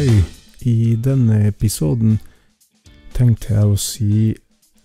Hei. 0.00 0.22
I 0.64 0.96
denne 1.04 1.42
episoden 1.44 2.14
tenkte 3.12 3.50
jeg 3.52 3.68
å 3.68 3.74
si 3.76 4.30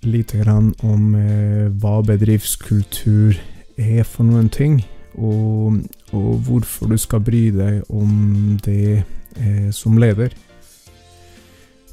litt 0.04 0.34
om 0.36 1.06
eh, 1.16 1.70
hva 1.72 2.02
bedriftskultur 2.04 3.38
er 3.80 4.04
for 4.04 4.28
noen 4.28 4.50
ting, 4.52 4.82
og, 5.16 5.80
og 6.12 6.28
hvorfor 6.50 6.92
du 6.92 6.98
skal 7.00 7.24
bry 7.24 7.46
deg 7.56 7.88
om 7.88 8.60
det 8.68 9.06
eh, 9.40 9.72
som 9.72 9.96
leder. 9.96 10.36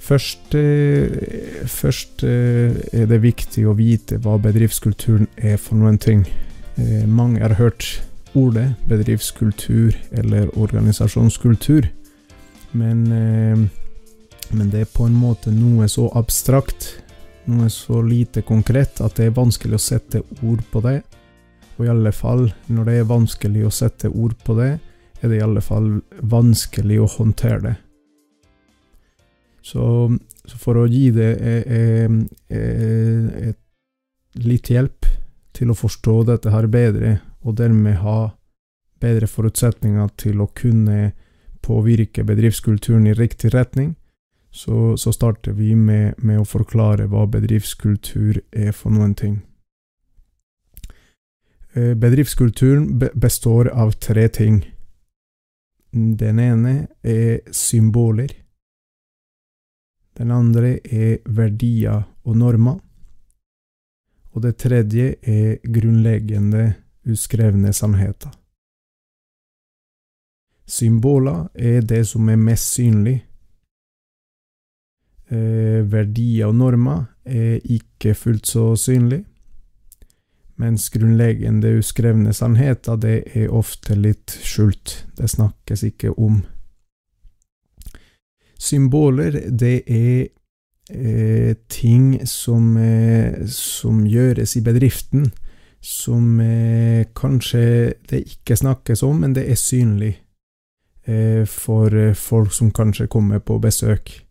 Først, 0.03 0.59
eh, 0.59 1.63
først 1.71 2.27
eh, 2.27 2.75
er 2.91 3.07
det 3.07 3.23
viktig 3.23 3.69
å 3.71 3.79
vite 3.79 4.19
hva 4.19 4.35
bedriftskulturen 4.43 5.31
er 5.39 5.63
for 5.63 5.79
noen 5.79 6.03
ting. 6.03 6.27
Eh, 6.75 7.07
mange 7.07 7.39
har 7.39 7.55
hørt 7.63 8.03
ordet 8.35 8.73
bedriftskultur 8.91 9.95
eller 10.11 10.51
organisasjonskultur, 10.59 11.87
men, 12.73 13.07
eh, 13.13 13.59
men 14.51 14.71
det 14.71 14.85
er 14.85 14.93
på 14.93 15.07
en 15.09 15.17
måte 15.17 15.53
noe 15.55 15.89
så 15.89 16.09
abstrakt, 16.19 16.89
noe 17.51 17.71
så 17.73 18.03
lite 18.05 18.45
konkret, 18.47 19.01
at 19.01 19.17
det 19.19 19.29
er 19.29 19.37
vanskelig 19.37 19.79
å 19.79 19.87
sette 19.87 20.23
ord 20.43 20.63
på 20.73 20.83
det. 20.85 21.01
Og 21.79 21.87
i 21.87 21.91
alle 21.93 22.13
fall, 22.15 22.47
når 22.69 22.89
det 22.89 22.99
er 22.99 23.09
vanskelig 23.11 23.67
å 23.67 23.75
sette 23.75 24.11
ord 24.11 24.37
på 24.45 24.57
det, 24.59 24.73
er 25.23 25.31
det 25.31 25.39
i 25.39 25.45
alle 25.45 25.63
fall 25.65 25.89
vanskelig 26.21 27.01
å 27.01 27.09
håndtere 27.17 27.61
det. 27.65 27.75
Så, 29.63 29.85
så 30.45 30.59
for 30.59 30.81
å 30.81 30.89
gi 30.91 31.09
det 31.15 31.31
eh, 31.39 31.75
eh, 31.79 32.15
eh, 32.51 33.53
litt 34.43 34.71
hjelp 34.73 35.07
til 35.55 35.71
å 35.71 35.79
forstå 35.79 36.17
dette 36.33 36.51
her 36.51 36.67
bedre, 36.71 37.21
og 37.47 37.59
dermed 37.61 38.01
ha 38.03 38.33
bedre 39.03 39.29
forutsetninger 39.31 40.11
til 40.19 40.43
å 40.43 40.51
kunne 40.55 41.13
påvirke 41.63 42.25
bedriftskulturen 42.25 43.07
i 43.07 43.15
riktig 43.15 43.55
retning, 43.55 43.95
så, 44.51 44.97
så 44.97 45.13
starter 45.13 45.53
vi 45.53 45.75
med, 45.75 46.15
med, 46.19 46.43
å 46.43 46.49
forklare 46.49 47.07
hva 47.09 47.25
bedriftskultur 47.31 48.43
er 48.53 48.73
for 48.77 48.93
noen 48.93 49.15
ting. 49.17 49.39
Eh, 51.73 51.95
bedriftskulturen 51.97 52.91
består 52.99 53.73
av 53.73 53.95
tre 53.97 54.29
ting. 54.29 54.61
Den 55.93 56.39
ene 56.41 56.75
er 57.01 57.41
symboler. 57.53 58.35
Den 60.19 60.31
andre 60.31 60.77
er 60.85 61.23
verdier 61.25 62.05
og 62.25 62.37
normer. 62.37 62.77
Og 64.33 64.45
det 64.45 64.59
tredje 64.61 65.15
er 65.23 65.59
grunnleggende 65.65 66.75
uskrevne 67.09 67.73
sannheter. 67.73 68.42
Symboler 70.69 71.49
er 71.55 71.83
det 71.83 72.05
som 72.09 72.29
er 72.29 72.39
mest 72.41 72.77
synlig. 72.77 73.19
Eh, 75.33 75.83
verdier 75.93 76.51
og 76.51 76.57
normer 76.61 77.05
er 77.25 77.61
ikke 77.65 78.15
fullt 78.15 78.47
så 78.47 78.73
synlig, 78.77 79.23
mens 80.61 80.91
grunnleggende 80.93 81.79
uskrevne 81.79 82.35
sannheter 82.37 82.99
det 83.01 83.17
er 83.35 83.53
ofte 83.53 83.97
litt 83.97 84.35
skjult, 84.45 85.07
det 85.17 85.31
snakkes 85.31 85.87
ikke 85.89 86.13
om. 86.19 86.43
Symboler, 88.63 89.41
det 89.51 89.83
er 89.91 90.29
eh, 90.93 91.55
ting 91.73 92.21
som, 92.29 92.77
eh, 92.77 93.47
som, 93.49 94.05
gjøres 94.07 94.57
i 94.57 94.63
bedriften, 94.63 95.33
som 95.81 96.39
eh, 96.41 97.09
kanskje 97.17 97.95
det 98.11 98.23
ikke 98.37 98.57
snakkes 98.61 99.03
om, 99.03 99.25
men 99.25 99.35
det 99.35 99.49
er 99.51 99.59
synlig 99.59 100.13
for 101.47 101.95
eh, 101.95 102.15
folk 102.15 102.53
som 102.53 102.71
kanskje 102.71 103.07
kommer 103.11 103.39
på 103.39 103.59
besøk. 103.59 104.25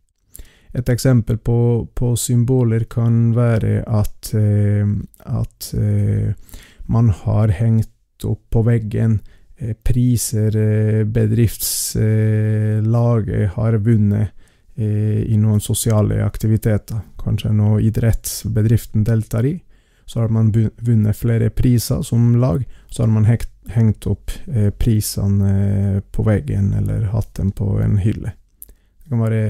Et 0.72 0.90
eksempel 0.90 1.38
på, 1.38 1.88
på 1.94 2.16
symboler 2.16 2.84
kan 2.88 3.36
være 3.36 3.84
at, 3.88 4.34
eh, 4.40 4.88
at 5.28 5.74
man 6.88 7.10
har 7.24 7.48
hengt 7.52 8.24
opp 8.24 8.50
på 8.54 8.62
veggen 8.64 9.20
priser 9.86 10.52
bedriftslaget 11.06 13.50
har 13.54 13.78
vunnet 13.78 14.28
i 14.82 15.38
noen 15.38 15.60
sosiale 15.62 16.24
aktiviteter, 16.26 16.98
kanskje 17.22 17.52
noe 17.54 17.82
idrett 17.86 18.42
bedriften 18.56 19.04
deltar 19.06 19.46
i. 19.46 19.62
Så 20.06 20.20
har 20.24 20.30
man 20.34 20.50
vunnet 20.82 21.18
flere 21.18 21.50
priser 21.54 22.02
som 22.02 22.36
lag, 22.42 22.66
så 22.90 23.04
har 23.04 23.10
man 23.14 23.26
hengt 23.70 24.08
opp 24.10 24.32
prisene 24.82 26.02
på 26.12 26.24
veggen 26.26 26.72
eller 26.74 27.12
hatt 27.14 27.36
dem 27.38 27.52
på 27.54 27.76
en 27.84 28.00
hylle. 28.02 28.34
Det 28.66 29.12
kan 29.12 29.22
være 29.22 29.44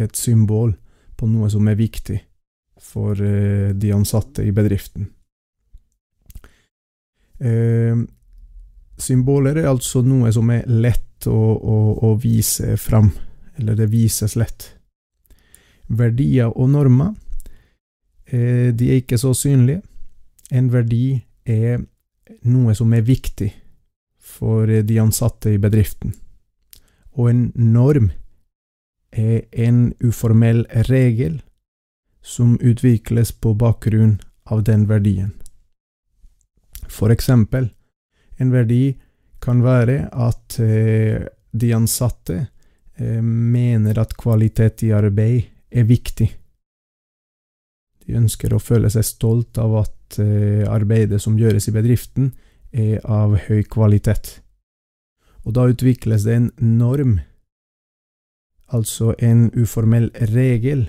et 0.00 0.16
symbol 0.16 0.72
på 1.18 1.28
noe 1.28 1.50
som 1.52 1.68
er 1.68 1.76
viktig 1.76 2.16
for 2.80 3.18
de 3.18 3.92
ansatte 3.92 4.46
i 4.46 4.54
bedriften. 4.56 5.10
Symboler 8.98 9.60
er 9.60 9.70
altså 9.70 10.02
noe 10.02 10.30
som 10.34 10.50
er 10.50 10.66
lett 10.66 11.28
å, 11.30 11.38
å, 11.54 11.78
å 12.08 12.14
vise 12.18 12.76
fram, 12.80 13.12
eller 13.58 13.78
det 13.78 13.88
vises 13.92 14.34
lett. 14.38 14.72
Verdier 15.88 16.50
og 16.50 16.70
normer, 16.72 17.14
eh, 18.26 18.74
de 18.74 18.90
er 18.90 19.00
ikke 19.02 19.20
så 19.20 19.32
synlige. 19.38 19.82
En 20.50 20.70
verdi 20.72 21.20
er 21.46 21.84
noe 22.42 22.74
som 22.74 22.92
er 22.94 23.06
viktig 23.06 23.50
for 24.18 24.66
de 24.66 24.98
ansatte 25.00 25.52
i 25.54 25.60
bedriften. 25.60 26.14
Og 27.18 27.30
en 27.30 27.42
norm 27.56 28.10
er 29.10 29.48
en 29.52 29.92
uformell 30.04 30.64
regel 30.88 31.40
som 32.22 32.58
utvikles 32.60 33.32
på 33.32 33.54
bakgrunn 33.54 34.18
av 34.44 34.64
den 34.64 34.86
verdien. 34.88 35.32
For 36.88 37.12
eksempel, 37.12 37.70
en 38.36 38.52
verdi 38.52 38.98
kan 39.42 39.62
være 39.64 40.08
at 40.12 40.58
eh, 40.62 41.24
de 41.50 41.72
ansatte 41.74 42.36
eh, 42.38 43.22
mener 43.22 43.98
at 43.98 44.16
kvalitet 44.18 44.84
i 44.86 44.92
arbeid 44.96 45.48
er 45.70 45.88
viktig. 45.88 46.28
De 48.08 48.16
ønsker 48.16 48.54
å 48.56 48.62
føle 48.62 48.88
seg 48.88 49.04
stolt 49.04 49.58
av 49.60 49.74
at 49.82 50.18
eh, 50.22 50.64
arbeidet 50.64 51.20
som 51.20 51.36
gjøres 51.36 51.68
i 51.68 51.74
bedriften, 51.76 52.32
er 52.72 53.04
av 53.04 53.34
høy 53.46 53.62
kvalitet. 53.68 54.38
Og 55.44 55.54
da 55.56 55.66
utvikles 55.68 56.24
det 56.24 56.36
en 56.36 56.48
norm, 56.60 57.18
altså 58.72 59.14
en 59.24 59.50
uformell 59.56 60.08
regel, 60.32 60.88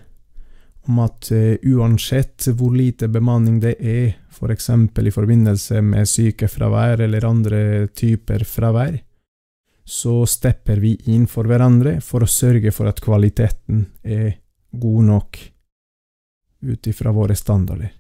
om 0.90 1.04
at 1.04 1.28
uh, 1.36 1.54
uansett 1.70 2.48
hvor 2.58 2.74
lite 2.74 3.08
bemanning 3.12 3.60
det 3.62 3.76
er, 3.78 4.16
f.eks. 4.32 4.72
For 4.96 5.06
i 5.06 5.14
forbindelse 5.14 5.84
med 5.86 6.10
sykefravær 6.10 7.04
eller 7.06 7.28
andre 7.28 7.62
typer 7.94 8.44
fravær, 8.48 8.98
så 9.90 10.22
stepper 10.30 10.82
vi 10.82 10.96
inn 11.14 11.28
for 11.30 11.50
hverandre 11.50 12.00
for 12.06 12.26
å 12.26 12.30
sørge 12.32 12.74
for 12.74 12.90
at 12.90 13.02
kvaliteten 13.04 13.86
er 14.04 14.40
god 14.72 15.08
nok 15.08 15.40
ut 16.62 16.88
ifra 16.88 17.12
våre 17.12 17.36
standarder. 17.36 17.94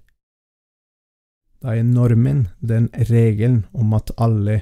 Da 1.59 1.75
er 1.75 1.84
normen 1.84 2.47
den 2.59 2.90
regelen 2.94 3.66
om 3.74 3.94
at 3.94 4.12
alle, 4.18 4.62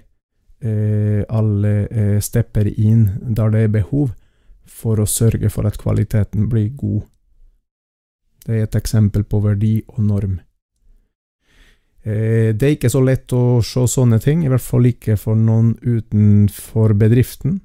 eh, 0.62 1.24
alle 1.30 1.74
eh, 1.88 2.20
stepper 2.22 2.68
inn 2.68 3.10
der 3.22 3.54
det 3.54 3.68
er 3.68 3.76
behov, 3.82 4.16
for 4.68 5.00
å 5.00 5.08
sørge 5.08 5.50
for 5.50 5.66
at 5.66 5.78
kvaliteten 5.80 6.50
blir 6.52 6.74
god 6.76 7.06
det 8.48 8.56
er 8.56 8.64
et 8.64 8.78
eksempel 8.80 9.26
på 9.28 9.42
verdi 9.44 9.74
og 9.92 10.04
norm. 10.08 10.38
Eh, 12.08 12.56
det 12.56 12.64
er 12.64 12.76
ikke 12.78 12.92
så 12.92 13.02
lett 13.04 13.34
å 13.36 13.60
se 13.60 13.84
sånne 13.92 14.22
ting, 14.24 14.46
i 14.46 14.52
hvert 14.52 14.64
fall 14.64 14.88
ikke 14.88 15.18
for 15.20 15.36
noen 15.36 15.74
utenfor 15.84 16.96
bedriften. 16.96 17.60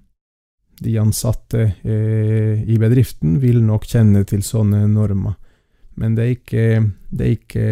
De 0.83 0.97
ansatte 0.99 1.69
eh, 1.87 2.65
i 2.67 2.79
bedriften 2.83 3.39
vil 3.39 3.63
nok 3.63 3.87
kjenne 3.87 4.25
til 4.27 4.43
sånne 4.43 4.89
normer, 4.91 5.39
men 5.95 6.15
det 6.17 6.25
er 6.25 6.33
ikke, 6.37 6.67
det 7.11 7.27
er 7.27 7.35
ikke, 7.37 7.67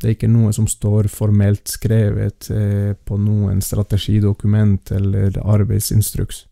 det 0.00 0.08
er 0.08 0.16
ikke 0.16 0.32
noe 0.32 0.52
som 0.56 0.66
står 0.70 1.08
formelt 1.12 1.70
skrevet 1.70 2.50
eh, 2.50 2.92
på 2.94 3.18
noen 3.20 3.62
strategidokument 3.62 4.90
eller 4.96 5.38
arbeidsinstruks. 5.38 6.44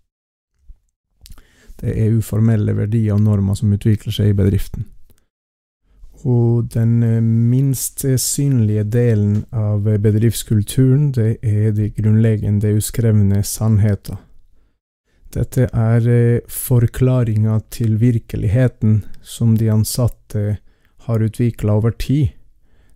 Det 1.83 1.97
er 1.99 2.15
uformelle 2.15 2.77
verdier 2.79 3.17
og 3.17 3.25
normer 3.25 3.59
som 3.59 3.73
utvikler 3.75 4.15
seg 4.15 4.31
i 4.31 4.39
bedriften. 4.39 4.87
Og 6.23 6.69
den 6.71 7.03
eh, 7.03 7.19
minst 7.21 8.07
synlige 8.23 8.87
delen 8.87 9.41
av 9.51 9.83
bedriftskulturen, 9.83 11.11
det 11.17 11.41
er 11.43 11.73
de 11.75 11.91
grunnleggende 11.97 12.77
uskrevne 12.79 13.43
sannheter. 13.43 14.23
Dette 15.33 15.65
er 15.65 16.05
forklaringer 16.05 16.43
forklaringa 16.53 17.61
til 17.73 17.97
virkeligheten 17.99 19.01
som 19.25 19.57
de 19.57 19.71
ansatte 19.73 20.59
har 21.07 21.25
utvikla 21.25 21.77
over 21.79 21.95
tid, 21.99 22.33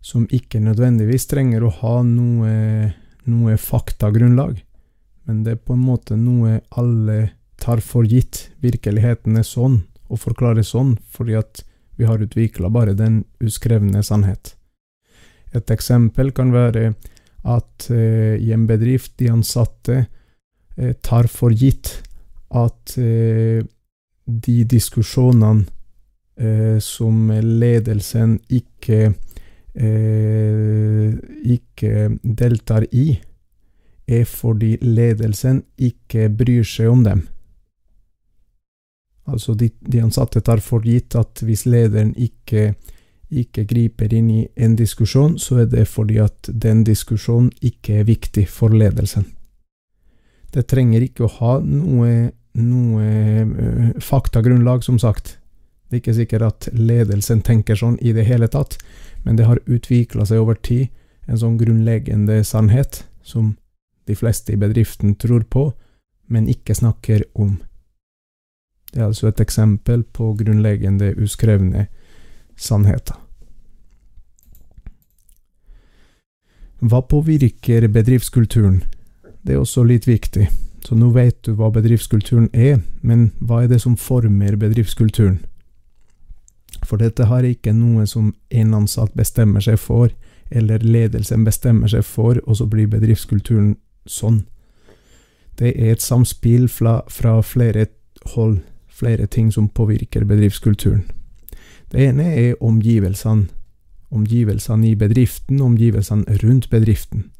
som 0.00 0.28
ikke 0.30 0.60
nødvendigvis 0.62 1.26
trenger 1.26 1.64
å 1.66 1.72
ha 1.80 1.96
noe, 2.06 2.92
noe 3.26 3.56
faktagrunnlag, 3.58 4.60
men 5.26 5.42
det 5.42 5.56
er 5.56 5.64
på 5.66 5.74
en 5.74 5.82
måte 5.82 6.18
noe 6.18 6.60
alle 6.78 7.32
tar 7.58 7.82
for 7.82 8.06
gitt 8.06 8.46
virkeligheten 8.62 9.38
er 9.40 9.46
sånn, 9.46 9.80
og 10.06 10.22
forklarer 10.22 10.62
sånn, 10.62 10.94
fordi 11.10 11.34
at 11.38 11.64
vi 11.96 12.06
har 12.06 12.22
utvikla 12.22 12.70
bare 12.70 12.94
den 12.94 13.24
uskrevne 13.42 14.02
sannhet. 14.06 14.54
Et 15.56 15.70
eksempel 15.72 16.30
kan 16.36 16.52
være 16.54 16.92
at 17.46 17.88
eh, 17.90 18.36
i 18.42 18.52
en 18.54 18.66
bedrift 18.68 19.16
de 19.18 19.30
ansatte 19.32 19.96
eh, 20.76 20.92
tar 21.02 21.30
for 21.32 21.54
gitt 21.54 21.96
at 22.54 22.96
eh, 23.00 23.62
de 24.26 24.56
diskusjonene 24.68 25.66
som 26.84 27.30
ledelsen 27.32 28.34
ikke 28.52 29.14
eh, 29.76 31.14
ikke 31.44 32.18
deltar 32.22 32.86
i, 32.92 33.16
er 34.06 34.26
fordi 34.28 34.76
ledelsen 34.82 35.62
ikke 35.76 36.28
bryr 36.30 36.66
seg 36.66 36.90
om 36.90 37.04
dem. 37.06 37.24
Altså, 39.26 39.56
de, 39.58 39.72
de 39.80 40.02
ansatte 40.04 40.40
tar 40.46 40.62
for 40.62 40.84
gitt 40.86 41.16
at 41.18 41.42
hvis 41.42 41.64
lederen 41.66 42.12
ikke, 42.14 42.76
ikke 43.30 43.64
griper 43.66 44.12
inn 44.14 44.28
i 44.30 44.42
en 44.54 44.76
diskusjon, 44.78 45.34
så 45.42 45.64
er 45.64 45.72
det 45.72 45.88
fordi 45.90 46.20
at 46.22 46.52
den 46.52 46.84
diskusjonen 46.86 47.50
ikke 47.60 48.00
er 48.00 48.06
viktig 48.06 48.46
for 48.48 48.70
ledelsen. 48.70 49.26
Det 50.54 50.68
trenger 50.70 51.02
ikke 51.02 51.26
å 51.26 51.32
ha 51.40 51.56
noe, 51.58 52.30
noe 52.54 53.08
uh, 53.50 53.90
faktagrunnlag, 54.00 54.86
som 54.86 55.00
sagt. 55.02 55.40
Det 55.86 55.96
er 55.96 56.02
ikke 56.02 56.16
sikkert 56.16 56.42
at 56.42 56.68
ledelsen 56.74 57.42
tenker 57.46 57.78
sånn 57.78 57.98
i 58.02 58.12
det 58.16 58.26
hele 58.26 58.48
tatt, 58.50 58.78
men 59.22 59.38
det 59.38 59.46
har 59.46 59.62
utvikla 59.66 60.26
seg 60.26 60.42
over 60.42 60.58
tid 60.58 60.88
en 61.26 61.38
sånn 61.38 61.58
grunnleggende 61.58 62.40
sannhet 62.46 63.04
som 63.26 63.54
de 64.06 64.14
fleste 64.14 64.54
i 64.54 64.58
bedriften 64.58 65.14
tror 65.18 65.46
på, 65.50 65.70
men 66.26 66.50
ikke 66.50 66.74
snakker 66.74 67.24
om. 67.34 67.56
Det 68.92 69.02
er 69.02 69.10
altså 69.10 69.30
et 69.30 69.42
eksempel 69.42 70.02
på 70.14 70.32
grunnleggende 70.38 71.12
uskrevne 71.22 71.86
sannheter. 72.56 73.18
Hva 76.80 77.00
påvirker 77.08 77.88
bedriftskulturen? 77.88 78.82
Det 79.42 79.54
er 79.54 79.62
også 79.62 79.84
litt 79.86 80.06
viktig. 80.06 80.48
Så 80.84 80.94
nå 80.94 81.08
vet 81.14 81.38
du 81.46 81.54
hva 81.58 81.70
bedriftskulturen 81.74 82.50
er, 82.52 82.82
men 83.02 83.30
hva 83.40 83.64
er 83.64 83.70
det 83.72 83.80
som 83.82 83.96
former 83.98 84.58
bedriftskulturen? 84.60 85.40
For 86.86 87.02
dette 87.02 87.26
har 87.26 87.44
ikke 87.44 87.74
noe 87.74 88.06
som 88.06 88.32
en 88.50 88.74
ansatt 88.74 89.14
bestemmer 89.18 89.64
seg 89.64 89.78
for, 89.82 90.12
eller 90.50 90.84
ledelsen 90.84 91.44
bestemmer 91.44 91.90
seg 91.90 92.04
for, 92.06 92.38
og 92.46 92.60
så 92.60 92.68
blir 92.70 92.86
bedriftskulturen 92.90 93.74
sånn. 94.06 94.44
Det 95.58 95.72
er 95.74 95.96
et 95.96 96.04
samspill 96.04 96.68
fra, 96.70 97.00
fra 97.10 97.40
flere 97.42 97.88
hold 98.34 98.60
flere 98.96 99.26
ting 99.26 99.52
som 99.52 99.68
påvirker 99.68 100.24
bedriftskulturen. 100.24 101.04
Det 101.92 102.08
ene 102.08 102.24
er 102.34 102.62
omgivelsene. 102.62 103.48
Omgivelsene 104.10 104.88
i 104.88 104.94
bedriften, 104.94 105.60
omgivelsene 105.60 106.38
rundt 106.42 106.70
bedriften. 106.70 107.30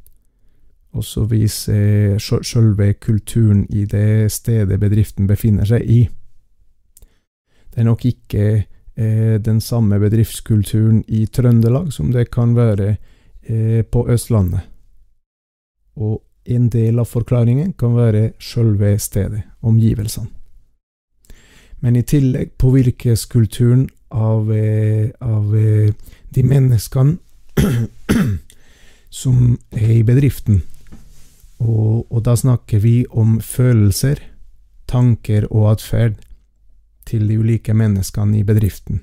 Også 0.93 1.25
hvis 1.31 1.69
eh, 1.69 2.19
selve 2.21 2.93
kulturen 2.93 3.67
i 3.71 3.85
det 3.85 4.33
stedet 4.33 4.81
bedriften 4.81 5.27
befinner 5.27 5.65
seg 5.65 5.85
i. 5.85 6.09
Det 7.71 7.81
er 7.81 7.85
nok 7.85 8.05
ikke 8.05 8.67
eh, 8.97 9.37
den 9.41 9.61
samme 9.61 9.99
bedriftskulturen 10.01 11.05
i 11.09 11.27
Trøndelag 11.27 11.93
som 11.93 12.13
det 12.13 12.31
kan 12.35 12.57
være 12.57 12.97
eh, 13.49 13.83
på 13.85 14.07
Østlandet. 14.11 14.65
Og 15.97 16.23
en 16.47 16.69
del 16.71 16.99
av 16.99 17.09
forklaringen 17.11 17.73
kan 17.79 17.97
være 17.97 18.33
selve 18.41 18.97
stedet, 18.99 19.43
omgivelsene. 19.63 20.29
Men 21.81 21.97
i 21.97 22.03
tillegg 22.03 22.55
påvirkes 22.59 23.27
kulturen 23.29 23.89
av, 24.11 24.53
eh, 24.53 25.11
av 25.21 25.53
de 26.35 26.43
menneskene 26.43 27.19
som 29.11 29.59
er 29.73 29.93
i 29.99 30.03
bedriften. 30.07 30.63
Og, 31.59 32.07
og, 32.13 32.21
da 32.25 32.37
snakker 32.37 32.83
vi 32.85 33.07
om 33.11 33.39
følelser, 33.41 34.21
tanker 34.87 35.47
og 35.51 35.71
atferd 35.73 36.19
til 37.07 37.29
de 37.29 37.39
ulike 37.39 37.75
menneskene 37.75 38.41
i 38.41 38.45
bedriften. 38.47 39.01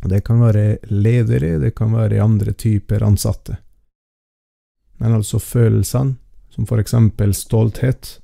Det 0.00 0.22
kan 0.24 0.40
være 0.40 0.78
ledere, 0.88 1.58
det 1.60 1.74
kan 1.76 1.92
være 1.92 2.22
andre 2.24 2.52
typer 2.56 3.04
ansatte. 3.04 3.58
Men 5.00 5.14
altså 5.18 5.38
følelsene, 5.38 6.16
som 6.50 6.66
for 6.66 6.80
eksempel 6.80 7.34
stolthet, 7.36 8.20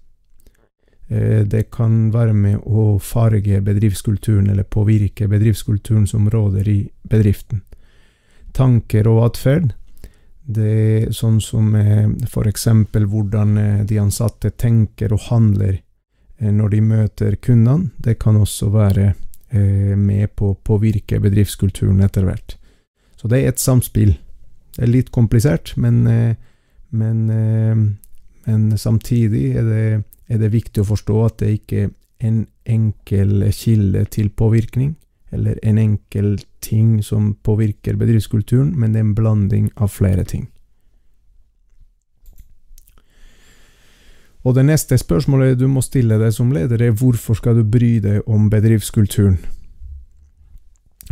Eh, 1.09 1.41
det 1.41 1.71
kan 1.71 2.11
være 2.11 2.35
med 2.35 2.63
å 2.67 2.99
farge 2.99 3.61
bedriftskulturen, 3.63 4.51
eller 4.51 4.67
påvirke 4.67 5.29
bedriftskulturen 5.31 6.07
som 6.07 6.31
råder 6.31 6.69
i 6.69 6.81
bedriften. 7.03 7.63
Tanker 8.53 9.07
og 9.09 9.25
atferd. 9.31 9.75
Det 10.47 10.67
er 10.67 11.13
sånn 11.15 11.41
som 11.43 11.73
for 12.31 12.47
eksempel 12.47 13.07
hvordan 13.11 13.59
eh, 13.59 13.85
de 13.87 14.01
ansatte 14.03 14.51
tenker 14.51 15.15
og 15.15 15.29
handler 15.31 15.81
når 16.41 16.75
de 16.75 16.81
møter 16.85 17.37
kundene. 17.41 17.91
Det 18.03 18.19
kan 18.21 18.37
også 18.37 18.69
være 18.75 19.13
med 19.97 20.35
på 20.37 20.51
å 20.51 20.59
påvirke 20.67 21.21
bedriftskulturen 21.23 22.03
etter 22.05 22.27
hvert. 22.27 22.57
Så 23.17 23.31
det 23.31 23.39
er 23.41 23.53
et 23.53 23.63
samspill. 23.63 24.17
Det 24.77 24.83
er 24.85 24.91
litt 24.91 25.13
komplisert, 25.15 25.73
men, 25.81 26.03
men, 26.91 27.23
men 28.45 28.67
samtidig 28.77 29.45
er 29.57 29.71
det 29.71 29.87
er 30.29 30.43
det 30.43 30.53
viktig 30.55 30.83
å 30.83 30.91
forstå 30.91 31.17
at 31.25 31.39
det 31.43 31.53
ikke 31.61 31.87
er 31.87 31.91
en 32.27 32.41
enkel 32.67 33.45
kilde 33.55 34.05
til 34.13 34.31
påvirkning, 34.35 34.95
eller 35.35 35.59
en 35.67 35.79
enkel 35.79 36.37
ting 36.65 36.99
som 37.05 37.35
påvirker 37.47 37.99
bedriftskulturen, 38.01 38.73
men 38.79 38.95
det 38.95 39.03
er 39.03 39.09
en 39.09 39.17
blanding 39.19 39.71
av 39.77 39.93
flere 39.95 40.25
ting. 40.27 40.49
Og 44.47 44.55
det 44.55 44.67
neste 44.69 44.95
spørsmålet 45.01 45.59
du 45.59 45.67
må 45.67 45.83
stille 45.83 46.21
deg 46.21 46.31
som 46.35 46.53
leder, 46.55 46.83
er 46.83 46.95
hvorfor 46.95 47.35
skal 47.39 47.59
du 47.59 47.65
bry 47.67 47.97
deg 48.03 48.29
om 48.31 48.47
bedriftskulturen? 48.53 49.41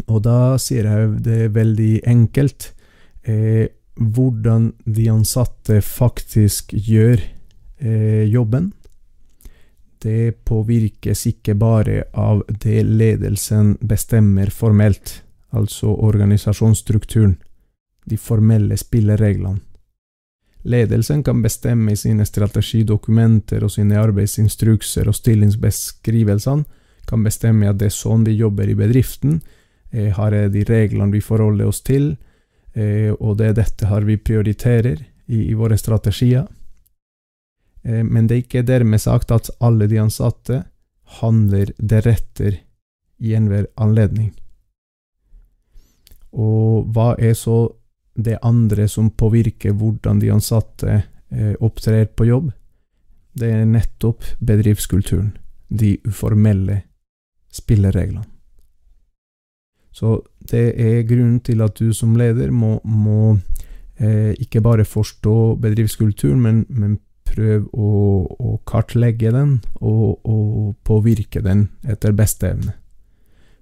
Og 0.07 0.23
da 0.23 0.55
sier 0.63 0.87
jeg 0.87 1.11
det 1.27 1.49
veldig 1.55 2.05
enkelt. 2.11 2.71
Eh, 3.27 3.67
hvordan 3.95 4.73
de 4.87 5.11
ansatte 5.11 5.81
faktisk 5.83 6.75
gjør 6.75 7.19
eh, 7.19 8.25
jobben 8.31 8.73
det 10.05 10.45
påvirkes 10.45 11.27
ikke 11.31 11.55
bare 11.57 12.05
av 12.13 12.43
det 12.49 12.83
ledelsen 12.85 13.75
bestemmer 13.81 14.53
formelt, 14.53 15.23
altså 15.57 15.95
organisasjonsstrukturen, 15.95 17.39
de 18.05 18.19
formelle 18.21 18.77
spillereglene. 18.77 19.63
Ledelsen 20.65 21.23
kan 21.23 21.43
bestemme 21.43 21.93
i 21.93 21.97
sine 21.97 22.25
strategidokumenter 22.25 23.65
og 23.65 23.73
sine 23.75 23.99
arbeidsinstrukser 24.01 25.09
og 25.09 25.17
stillingsbeskrivelsene, 25.19 26.65
kan 27.05 27.25
bestemme 27.25 27.69
at 27.69 27.77
det 27.83 27.91
er 27.91 27.93
sånn 27.93 28.25
vi 28.25 28.33
jobber 28.39 28.71
i 28.73 28.77
bedriften, 28.79 29.43
eh, 29.93 30.09
er 30.19 30.49
de 30.49 30.65
reglene 30.65 31.13
vi 31.13 31.21
forholder 31.21 31.69
oss 31.69 31.83
til, 31.85 32.17
eh, 32.73 33.13
og 33.13 33.37
det 33.39 33.51
er 33.51 33.59
dette 33.61 33.87
her 33.91 34.09
vi 34.09 34.17
prioriterer 34.17 35.05
i, 35.29 35.51
i 35.51 35.55
våre 35.55 35.77
strategier. 35.77 36.47
Eh, 37.85 38.03
men 38.03 38.27
det 38.27 38.35
er 38.35 38.45
ikke 38.47 38.65
dermed 38.65 39.01
sagt 39.05 39.31
at 39.31 39.51
alle 39.61 39.87
de 39.87 40.01
ansatte 40.01 40.65
handler 41.21 41.75
deretter 41.79 42.57
i 43.21 43.35
enhver 43.37 43.69
anledning. 43.77 44.33
Og 46.33 46.89
hva 46.91 47.15
er 47.21 47.37
så 47.39 47.69
det 48.15 48.39
andre 48.43 48.89
som 48.89 49.11
påvirker 49.11 49.75
hvordan 49.75 50.21
de 50.23 50.31
ansatte 50.35 50.91
eh, 51.31 51.55
opptrer 51.61 52.07
på 52.07 52.29
jobb? 52.29 52.53
Det 53.35 53.51
er 53.51 53.65
nettopp 53.67 54.23
bedriftskulturen, 54.39 55.33
de 55.69 55.97
uformelle 56.07 56.83
spillereglene. 57.55 58.27
Så 59.95 60.21
det 60.51 60.75
er 60.81 61.07
grunnen 61.07 61.41
til 61.41 61.63
at 61.63 61.79
du 61.79 61.93
som 61.95 62.17
leder 62.19 62.51
må, 62.51 62.81
må 62.85 63.37
eh, 63.99 64.35
ikke 64.43 64.63
bare 64.63 64.85
forstå 64.85 65.55
bedriftskulturen, 65.63 66.41
men, 66.43 66.65
men 66.69 66.97
prøv 67.35 67.69
å, 67.73 67.91
å 68.39 68.57
kartlegge 68.67 69.31
den 69.35 69.59
og, 69.81 70.19
og, 70.27 70.75
påvirke 70.85 71.43
den 71.43 71.69
etter 71.87 72.15
beste 72.15 72.51
evne. 72.51 72.75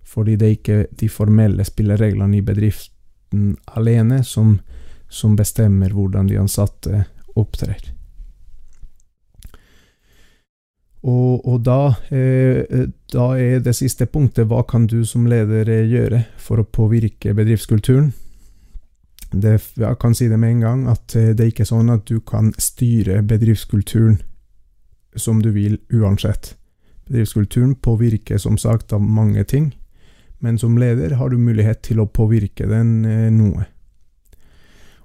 Fordi 0.08 0.36
det 0.36 0.48
er 0.48 0.56
ikke 0.56 0.78
de 0.98 1.08
formelle 1.12 1.64
spillereglene 1.64 2.40
i 2.40 2.44
bedriften 3.32 3.56
alene 3.66 4.22
som, 4.24 4.60
som 5.08 5.36
bestemmer 5.36 5.92
hvordan 5.92 6.28
de 6.28 6.38
ansatte 6.38 7.04
opptrer. 7.34 7.92
Og, 11.02 11.44
og 11.46 11.64
da, 11.64 11.96
eh, 12.10 12.88
da, 13.12 13.36
er 13.36 13.60
det 13.60 13.74
siste 13.74 14.06
punktet 14.06 14.46
hva 14.46 14.62
kan 14.62 14.86
du 14.86 15.04
som 15.04 15.26
leder 15.26 15.66
gjøre 15.84 16.26
for 16.38 16.60
å 16.60 16.64
påvirke 16.64 17.34
bedriftskulturen? 17.34 18.12
det, 19.32 19.62
jeg 19.80 19.96
kan 19.98 20.14
si 20.14 20.28
det 20.28 20.38
med 20.38 20.50
en 20.50 20.60
gang, 20.60 20.88
at 20.88 21.16
eh, 21.16 21.32
det 21.34 21.40
er 21.40 21.50
ikke 21.50 21.64
sånn 21.66 21.90
at 21.90 22.06
du 22.06 22.20
kan 22.20 22.52
styre 22.58 23.22
bedriftskulturen 23.22 24.20
som 25.16 25.42
du 25.42 25.50
vil 25.50 25.78
uansett. 25.90 26.54
Bedriftskulturen 27.08 27.74
påvirker 27.74 28.38
som 28.38 28.58
sagt 28.58 28.92
av 28.92 29.00
mange 29.00 29.42
ting, 29.44 29.72
men 30.42 30.58
som 30.58 30.78
leder 30.78 31.14
har 31.20 31.30
du 31.30 31.38
mulighet 31.38 31.84
til 31.86 32.02
å 32.02 32.08
påvirke 32.10 32.66
den 32.66 33.04
eh, 33.06 33.28
noe. 33.30 33.68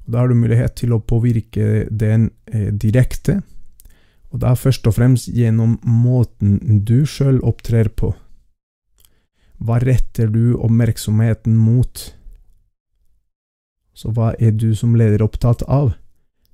Og 0.06 0.14
da 0.14 0.24
har 0.24 0.32
du 0.32 0.40
mulighet 0.40 0.78
til 0.80 0.96
å 0.96 1.04
påvirke 1.04 1.86
den 1.92 2.32
eh, 2.50 2.72
direkte, 2.74 3.42
og 4.34 4.42
da 4.44 4.56
først 4.58 4.88
og 4.90 4.98
fremst 4.98 5.30
gjennom 5.32 5.78
måten 5.86 6.82
du 6.88 7.06
sjøl 7.08 7.40
opptrer 7.46 7.90
på. 7.94 8.12
Hva 9.58 9.80
retter 9.82 10.30
du 10.34 10.58
oppmerksomheten 10.58 11.56
mot? 11.58 12.02
Så 13.98 14.12
hva 14.14 14.34
er 14.38 14.54
du 14.54 14.74
som 14.78 14.98
leder 14.98 15.24
opptatt 15.26 15.64
av? 15.66 15.96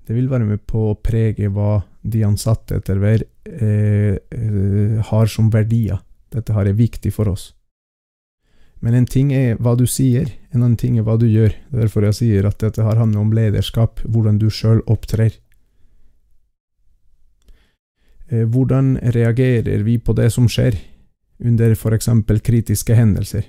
Det 0.03 0.15
vil 0.15 0.29
være 0.31 0.47
med 0.47 0.63
på 0.67 0.89
å 0.91 0.99
prege 0.99 1.49
hva 1.51 1.81
de 2.03 2.23
ansatte 2.27 2.77
etter 2.79 2.99
hver 2.99 3.23
eh, 3.47 4.15
eh, 4.19 4.97
har 5.09 5.29
som 5.31 5.49
verdier. 5.51 6.01
Dette 6.33 6.55
her 6.55 6.67
er 6.67 6.79
viktig 6.79 7.13
for 7.15 7.31
oss. 7.31 7.51
Men 8.83 8.97
en 8.97 9.05
ting 9.07 9.31
er 9.31 9.55
hva 9.63 9.77
du 9.79 9.85
sier, 9.87 10.27
en 10.51 10.59
annen 10.59 10.75
ting 10.79 10.97
er 10.99 11.05
hva 11.07 11.15
du 11.15 11.23
gjør. 11.29 11.53
Det 11.71 11.77
er 11.77 11.85
derfor 11.85 12.03
jeg 12.09 12.17
sier 12.17 12.47
at 12.49 12.59
dette 12.59 12.83
her 12.83 12.99
handler 12.99 13.23
om 13.23 13.31
lederskap, 13.35 14.03
hvordan 14.03 14.41
du 14.41 14.49
sjøl 14.51 14.83
opptrer. 14.91 15.37
Eh, 18.27 18.43
hvordan 18.43 18.97
reagerer 19.15 19.85
vi 19.87 19.97
på 20.03 20.15
det 20.19 20.27
som 20.35 20.49
skjer, 20.51 20.75
under 21.43 21.71
f.eks. 21.77 22.09
kritiske 22.43 22.95
hendelser? 22.99 23.47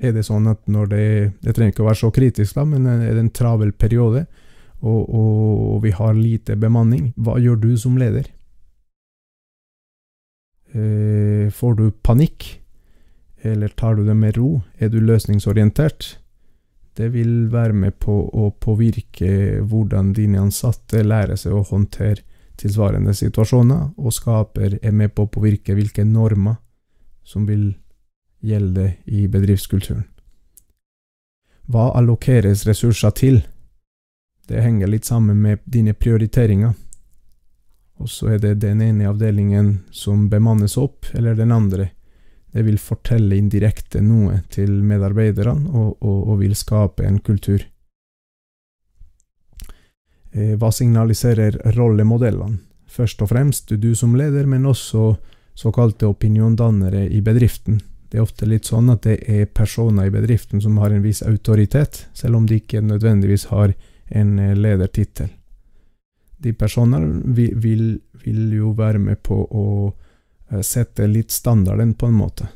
Er 0.00 0.12
det 0.16 0.26
sånn 0.28 0.46
at 0.48 0.62
når 0.68 0.86
det 0.88 1.08
Det 1.42 1.52
trenger 1.56 1.74
ikke 1.74 1.82
å 1.82 1.90
være 1.90 2.00
så 2.00 2.10
kritisk, 2.12 2.54
da, 2.56 2.64
men 2.64 2.86
er 2.86 3.14
det 3.14 3.24
en 3.24 3.32
travel 3.32 3.72
periode, 3.72 4.26
og, 4.80 5.00
og, 5.08 5.74
og 5.74 5.82
vi 5.84 5.92
har 5.92 6.14
lite 6.16 6.56
bemanning, 6.56 7.12
hva 7.16 7.40
gjør 7.40 7.56
du 7.64 7.72
som 7.80 7.96
leder? 8.00 8.28
Eh, 10.72 11.48
får 11.48 11.76
du 11.80 11.90
panikk? 12.04 12.59
Eller 13.42 13.68
tar 13.68 13.94
du 13.94 14.04
det 14.04 14.14
med 14.14 14.36
ro? 14.36 14.60
Er 14.78 14.88
du 14.88 15.00
løsningsorientert? 15.00 16.18
Det 16.96 17.08
vil 17.14 17.48
være 17.52 17.72
med 17.72 17.96
på 18.02 18.14
å 18.28 18.50
påvirke 18.60 19.60
hvordan 19.64 20.12
dine 20.12 20.42
ansatte 20.42 21.04
lærer 21.06 21.38
seg 21.40 21.54
å 21.56 21.64
håndtere 21.64 22.26
tilsvarende 22.60 23.14
situasjoner, 23.16 23.94
og 23.96 24.12
skaper 24.12 24.76
er 24.82 24.92
med 24.92 25.14
på 25.14 25.24
å 25.24 25.30
påvirke 25.32 25.74
hvilke 25.76 26.04
normer 26.04 26.58
som 27.24 27.46
vil 27.48 27.70
gjelde 28.44 28.96
i 29.06 29.26
bedriftskulturen. 29.32 30.04
Hva 31.70 31.92
allokeres 31.96 32.66
ressurser 32.66 33.14
til? 33.16 33.40
Det 34.48 34.60
henger 34.60 34.90
litt 34.90 35.06
sammen 35.06 35.38
med 35.40 35.62
dine 35.64 35.94
prioriteringer. 35.94 36.74
Og 38.00 38.08
så 38.10 38.34
er 38.34 38.40
det 38.42 38.56
den 38.64 38.80
ene 38.82 39.08
avdelingen 39.08 39.84
som 39.94 40.26
bemannes 40.32 40.76
opp, 40.80 41.06
eller 41.14 41.36
den 41.38 41.52
andre. 41.52 41.90
Det 42.50 42.64
vil 42.66 42.80
fortelle 42.82 43.38
indirekte 43.38 44.00
noe 44.02 44.40
til 44.50 44.72
medarbeiderne, 44.82 45.70
og, 45.70 46.00
og, 46.02 46.18
og 46.32 46.40
vil 46.40 46.56
skape 46.58 47.06
en 47.06 47.20
kultur. 47.22 47.62
Eh, 50.32 50.56
hva 50.58 50.70
signaliserer 50.74 51.60
rollemodellene? 51.76 52.58
Først 52.90 53.22
og 53.22 53.30
fremst 53.30 53.70
du 53.78 53.92
som 53.94 54.16
leder, 54.18 54.48
men 54.50 54.66
også 54.66 55.14
såkalte 55.54 56.08
opiniondannere 56.10 57.04
i 57.06 57.20
bedriften. 57.22 57.78
Det 58.10 58.18
er 58.18 58.24
ofte 58.26 58.46
litt 58.48 58.66
sånn 58.66 58.90
at 58.90 59.04
det 59.06 59.20
er 59.30 59.50
personer 59.54 60.08
i 60.08 60.14
bedriften 60.14 60.62
som 60.62 60.80
har 60.82 60.90
en 60.90 61.04
viss 61.04 61.22
autoritet, 61.22 62.08
selv 62.14 62.40
om 62.40 62.46
de 62.50 62.58
ikke 62.58 62.82
nødvendigvis 62.82 63.46
har 63.52 63.76
en 64.10 64.38
eh, 64.38 64.56
ledertittel. 64.58 65.30
De 66.40 66.54
personene 66.56 67.20
vil, 67.36 68.00
vil, 68.24 68.40
jo 68.56 68.72
være 68.74 68.98
med 68.98 69.20
på 69.22 69.36
å 69.44 69.64
sette 70.62 71.06
litt 71.06 71.30
standarden, 71.30 71.94
på 71.94 72.06
en 72.10 72.16
måte. 72.18 72.48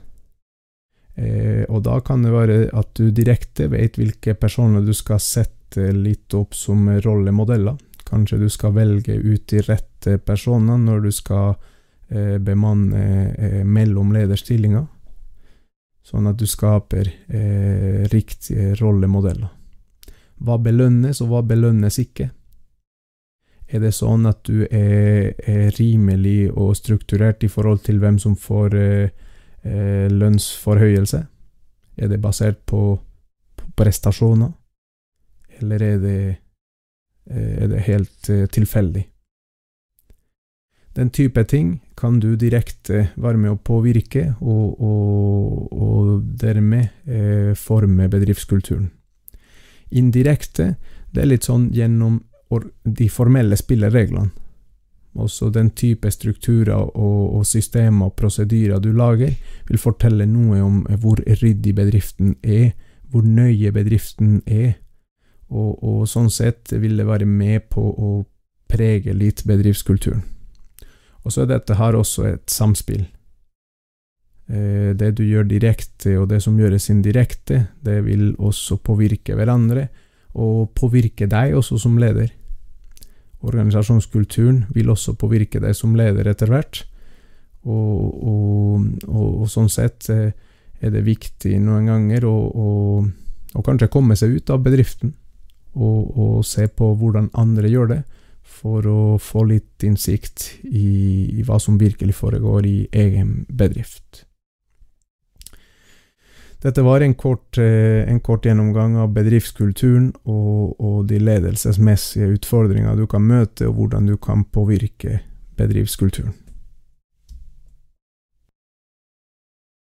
Eh, 1.14 1.62
og 1.68 1.84
da 1.86 2.00
kan 2.02 2.24
det 2.24 2.32
være 2.34 2.56
at 2.74 2.94
du 2.98 3.10
direkte 3.14 3.68
vet 3.70 3.98
hvilke 4.00 4.34
personer 4.34 4.82
du 4.82 4.94
skal 4.96 5.20
sette 5.22 5.92
litt 5.94 6.34
opp 6.34 6.56
som 6.58 6.88
rollemodeller. 6.88 7.78
Kanskje 8.04 8.40
du 8.42 8.48
skal 8.52 8.74
velge 8.76 9.14
ut 9.14 9.46
de 9.50 9.62
rette 9.64 10.18
personene 10.18 10.78
når 10.84 11.06
du 11.06 11.12
skal 11.14 11.54
eh, 12.10 12.38
bemanne 12.42 13.04
eh, 13.32 13.62
mellomlederstillinger, 13.64 14.86
sånn 16.04 16.28
at 16.28 16.38
du 16.38 16.46
skaper 16.50 17.08
eh, 17.08 18.04
riktige 18.12 18.74
rollemodeller. 18.80 19.52
Hva 20.44 20.58
belønnes, 20.58 21.22
og 21.22 21.30
hva 21.30 21.44
belønnes 21.46 21.98
ikke? 22.02 22.28
Er 23.74 23.82
det 23.82 23.94
sånn 23.96 24.28
at 24.30 24.44
du 24.46 24.62
er, 24.68 25.34
er 25.50 25.72
rimelig 25.80 26.52
og 26.52 26.76
strukturert 26.78 27.42
i 27.42 27.50
forhold 27.50 27.82
til 27.86 27.98
hvem 28.02 28.20
som 28.22 28.36
får 28.38 28.76
eh, 28.78 29.24
eh, 29.66 30.06
lønnsforhøyelse? 30.12 31.24
Er 31.98 32.10
det 32.10 32.20
basert 32.22 32.60
på, 32.70 32.82
på 33.58 33.72
prestasjoner, 33.78 34.52
eller 35.58 35.82
er 35.82 35.98
det, 36.02 36.22
eh, 37.30 37.52
er 37.64 37.74
det 37.74 37.82
helt 37.88 38.30
eh, 38.30 38.46
tilfeldig? 38.46 39.08
Den 40.94 41.10
type 41.10 41.42
ting 41.50 41.80
kan 41.98 42.20
du 42.22 42.36
direkte 42.38 43.08
være 43.18 43.40
med 43.42 43.56
å 43.56 43.58
påvirke, 43.58 44.36
og, 44.38 44.78
og, 44.78 45.72
og 45.74 46.28
dermed 46.38 47.10
eh, 47.10 47.56
forme 47.58 48.06
bedriftskulturen 48.12 48.92
indirekte, 49.94 50.74
det 51.14 51.22
er 51.22 51.30
litt 51.30 51.46
sånn 51.46 51.68
gjennom 51.74 52.20
de 52.84 53.08
formelle 53.10 53.56
spillereglene. 53.56 54.30
Også 55.14 55.50
den 55.54 55.70
type 55.78 56.10
strukturer 56.10 56.74
og, 56.74 57.36
og 57.38 57.46
systemer 57.46 58.10
og 58.10 58.16
prosedyrer 58.18 58.82
du 58.82 58.90
lager, 58.92 59.36
vil 59.68 59.78
fortelle 59.78 60.26
noe 60.26 60.58
om 60.62 60.80
hvor 61.00 61.22
ryddig 61.42 61.74
bedriften 61.76 62.34
er, 62.42 62.72
hvor 63.10 63.22
nøye 63.22 63.70
bedriften 63.72 64.40
er, 64.46 64.74
og, 65.54 65.78
og 65.84 66.06
sånn 66.10 66.32
sett 66.34 66.72
vil 66.72 66.98
det 66.98 67.06
være 67.06 67.28
med 67.30 67.68
på 67.70 67.82
å 67.82 68.14
prege 68.70 69.14
litt 69.14 69.44
bedriftskulturen. 69.46 70.24
Og 71.24 71.32
så 71.32 71.44
er 71.44 71.52
dette 71.54 71.76
her 71.78 71.96
også 71.96 72.26
et 72.28 72.50
samspill. 72.50 73.04
Eh, 74.50 74.90
det 74.98 75.14
du 75.16 75.22
gjør 75.24 75.46
direkte, 75.48 76.18
og 76.20 76.28
det 76.32 76.42
som 76.44 76.58
gjøres 76.58 76.90
indirekte, 76.92 77.68
det 77.84 78.00
vil 78.08 78.32
også 78.36 78.80
påvirke 78.84 79.36
hverandre, 79.38 79.88
og 80.34 80.72
påvirke 80.74 81.28
deg 81.30 81.54
også 81.56 81.78
som 81.80 81.98
leder. 82.00 82.32
Organisasjonskulturen 83.44 84.64
vil 84.74 84.90
også 84.90 85.14
påvirke 85.20 85.60
deg 85.62 85.76
som 85.76 85.94
leder 85.98 86.28
etter 86.30 86.50
hvert, 86.50 86.84
og, 87.64 88.24
og, 88.28 88.88
og, 89.08 89.28
og 89.44 89.46
sånn 89.52 89.70
sett 89.72 90.08
eh, 90.12 90.32
er 90.84 90.92
det 90.92 91.04
viktig 91.06 91.56
noen 91.64 91.88
ganger 91.88 92.26
å, 92.28 92.38
kanskje 93.64 93.92
komme 93.92 94.16
seg 94.18 94.36
ut 94.36 94.52
av 94.52 94.64
bedriften, 94.64 95.14
og, 95.74 96.44
se 96.46 96.68
på 96.70 96.92
hvordan 96.98 97.32
andre 97.40 97.70
gjør 97.72 97.88
det, 97.94 98.02
for 98.44 98.86
å 98.86 99.00
få 99.18 99.46
litt 99.48 99.82
innsikt 99.86 100.44
i, 100.68 101.40
i 101.40 101.44
hva 101.46 101.56
som 101.62 101.80
virkelig 101.80 102.14
foregår 102.18 102.68
i 102.68 102.76
egen 102.92 103.42
bedrift. 103.48 104.26
Dette 106.64 106.80
var 106.80 107.02
en 107.04 107.14
kort, 107.14 107.58
eh, 107.58 108.08
en 108.08 108.20
kort 108.24 108.46
gjennomgang 108.46 108.96
av 108.96 109.10
bedriftskulturen 109.12 110.14
og, 110.24 110.80
og, 110.80 111.02
de 111.10 111.18
ledelsesmessige 111.20 112.30
utfordringer 112.38 112.96
du 112.96 113.04
kan 113.10 113.26
møte, 113.28 113.68
og 113.68 113.76
hvordan 113.76 114.08
du 114.08 114.16
kan 114.16 114.46
påvirke 114.48 115.18
bedriftskulturen. 115.60 116.32